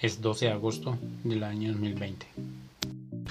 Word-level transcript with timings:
Es 0.00 0.20
12 0.22 0.44
de 0.46 0.52
agosto 0.52 0.96
del 1.24 1.42
año 1.42 1.72
2020. 1.72 2.24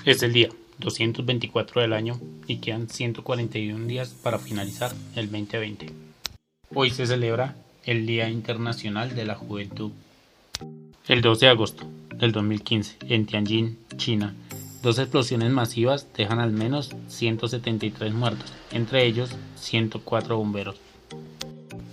Es 0.04 0.22
el 0.22 0.34
día 0.34 0.49
224 0.79 1.81
del 1.81 1.94
año 1.94 2.19
y 2.46 2.58
quedan 2.58 2.90
141 2.90 3.88
días 3.88 4.10
para 4.22 4.37
finalizar 4.37 4.92
el 5.15 5.32
2020. 5.32 5.90
Hoy 6.76 6.90
se 6.90 7.08
celebra 7.08 7.55
el 7.86 8.05
Día 8.05 8.29
Internacional 8.29 9.15
de 9.15 9.26
la 9.26 9.36
Juventud. 9.36 9.92
El 11.08 11.22
12 11.22 11.46
de 11.46 11.51
agosto 11.51 11.87
del 12.15 12.33
2015, 12.33 12.97
en 13.08 13.26
Tianjin, 13.26 13.78
China, 13.96 14.36
dos 14.83 14.99
explosiones 14.99 15.51
masivas 15.51 16.05
dejan 16.17 16.40
al 16.40 16.52
menos 16.52 16.94
173 17.08 18.14
muertos, 18.14 18.52
entre 18.72 19.06
ellos 19.06 19.31
104 19.56 20.36
bomberos. 20.36 20.76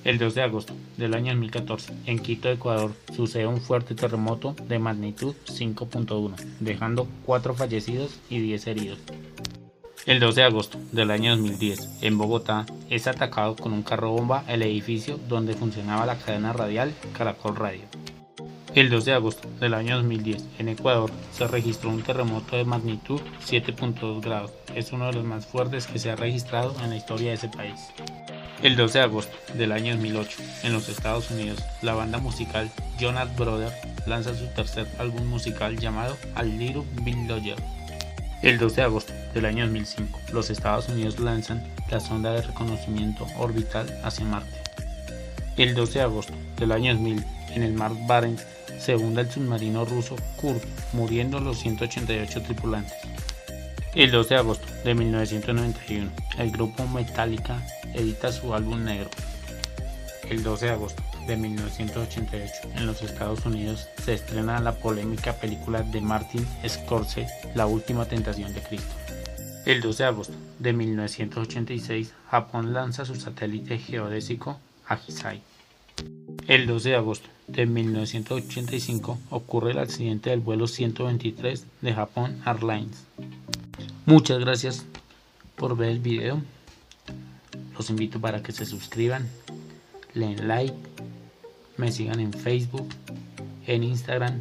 El 0.06 0.19
2 0.19 0.37
de 0.37 0.42
agosto 0.42 0.73
del 0.96 1.15
año 1.15 1.33
2014, 1.33 1.92
en 2.06 2.20
Quito, 2.20 2.48
Ecuador, 2.48 2.92
sucede 3.12 3.48
un 3.48 3.60
fuerte 3.60 3.96
terremoto 3.96 4.55
de 4.69 4.79
magnitud 4.79 5.34
5.1, 5.46 6.37
dejando 6.60 7.09
4 7.24 7.55
fallecidos 7.55 8.20
y 8.30 8.38
10 8.38 8.66
heridos. 8.69 8.98
El 10.06 10.20
2 10.20 10.34
de 10.37 10.45
agosto 10.45 10.79
del 10.92 11.10
año 11.10 11.32
2010, 11.32 12.02
en 12.02 12.19
Bogotá, 12.19 12.66
es 12.88 13.09
atacado 13.09 13.56
con 13.56 13.73
un 13.73 13.82
carro 13.82 14.12
bomba 14.12 14.45
el 14.46 14.62
edificio 14.62 15.19
donde 15.29 15.55
funcionaba 15.55 16.07
la 16.07 16.16
cadena 16.16 16.52
radial 16.52 16.95
Caracol 17.12 17.57
Radio. 17.57 17.82
El 18.77 18.91
2 18.91 19.07
de 19.07 19.12
agosto 19.12 19.48
del 19.59 19.74
año 19.74 19.96
2010, 19.96 20.45
en 20.60 20.68
Ecuador, 20.68 21.10
se 21.32 21.48
registró 21.48 21.91
un 21.91 22.02
terremoto 22.02 22.57
de 22.57 22.65
magnitud 22.65 23.20
7.2 23.45 24.20
grados. 24.20 24.52
Es 24.73 24.93
uno 24.93 25.07
de 25.07 25.15
los 25.15 25.24
más 25.24 25.46
fuertes 25.46 25.88
que 25.88 25.98
se 25.98 26.12
ha 26.12 26.15
registrado 26.15 26.76
en 26.85 26.91
la 26.91 26.96
historia 26.96 27.30
de 27.30 27.35
ese 27.35 27.48
país. 27.48 27.80
El 28.62 28.74
12 28.74 28.99
de 28.99 29.04
agosto 29.04 29.37
del 29.54 29.71
año 29.71 29.93
2008, 29.93 30.38
en 30.62 30.73
los 30.73 30.88
Estados 30.88 31.30
Unidos, 31.30 31.62
la 31.82 31.93
banda 31.93 32.16
musical 32.18 32.71
Jonas 32.98 33.37
Brothers 33.37 33.74
lanza 34.07 34.35
su 34.35 34.46
tercer 34.46 34.87
álbum 34.98 35.26
musical 35.26 35.79
llamado 35.79 36.16
A 36.35 36.43
Little. 36.43 36.82
El 38.43 38.59
12 38.59 38.76
de 38.76 38.82
agosto 38.82 39.13
del 39.35 39.45
año 39.45 39.65
2005, 39.66 40.21
los 40.32 40.48
Estados 40.48 40.88
Unidos 40.88 41.21
lanzan 41.21 41.63
la 41.90 42.01
sonda 42.01 42.32
de 42.32 42.43
reconocimiento 42.43 43.26
orbital 43.37 43.87
hacia 44.02 44.24
Marte. 44.24 44.63
El 45.59 45.74
12 45.74 45.98
de 45.98 46.04
agosto 46.04 46.32
del 46.59 46.73
año 46.73 46.95
2000, 46.95 47.24
en 47.54 47.63
el 47.63 47.74
mar 47.74 47.93
Barents, 48.07 48.46
se 48.79 48.96
hunda 48.96 49.20
el 49.20 49.30
submarino 49.30 49.85
ruso 49.85 50.16
Kursk, 50.37 50.65
muriendo 50.95 51.41
los 51.41 51.59
188 51.59 52.43
tripulantes. 52.43 52.95
El 53.95 54.10
12 54.10 54.35
de 54.35 54.41
agosto 54.41 54.66
de 54.85 54.95
1991, 54.95 56.10
el 56.38 56.51
grupo 56.51 56.87
Metallica 56.87 57.63
edita 57.97 58.30
su 58.30 58.55
álbum 58.55 58.85
negro. 58.85 59.11
El 60.29 60.43
12 60.43 60.66
de 60.66 60.73
agosto 60.73 61.02
de 61.27 61.37
1988, 61.37 62.53
en 62.77 62.87
los 62.87 63.03
Estados 63.03 63.45
Unidos 63.47 63.88
se 64.05 64.15
estrena 64.15 64.61
la 64.61 64.72
polémica 64.72 65.33
película 65.34 65.83
de 65.83 66.00
Martin 66.00 66.47
Scorsese, 66.66 67.27
La 67.55 67.66
última 67.66 68.05
tentación 68.06 68.55
de 68.55 68.62
Cristo. 68.62 68.94
El 69.65 69.81
12 69.81 70.03
de 70.03 70.09
agosto 70.09 70.34
de 70.59 70.72
1986, 70.72 72.12
Japón 72.31 72.72
lanza 72.72 73.05
su 73.05 73.16
satélite 73.16 73.78
geodésico 73.78 74.60
Agisai. 74.87 75.43
El 76.47 76.66
12 76.66 76.91
de 76.91 76.97
agosto 76.97 77.28
de 77.49 77.66
1985 77.66 79.19
ocurre 79.31 79.72
el 79.72 79.78
accidente 79.78 80.31
del 80.31 80.41
vuelo 80.41 80.66
123 80.66 81.65
de 81.81 81.93
Japón 81.94 82.41
Airlines. 82.47 83.05
Muchas 84.05 84.38
gracias 84.38 84.84
por 85.56 85.77
ver 85.77 85.91
el 85.91 85.99
video. 85.99 86.41
Los 87.77 87.91
invito 87.91 88.21
para 88.21 88.43
que 88.43 88.53
se 88.53 88.65
suscriban, 88.65 89.28
le 90.15 90.27
den 90.28 90.49
like, 90.49 90.75
me 91.76 91.92
sigan 91.92 92.20
en 92.20 92.32
Facebook, 92.32 92.88
en 93.66 93.82
Instagram 93.82 94.41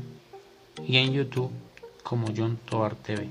y 0.88 0.97
en 0.97 1.12
YouTube 1.12 1.51
como 2.03 2.28
John 2.35 2.57
Tobar 2.69 2.96
TV. 2.96 3.28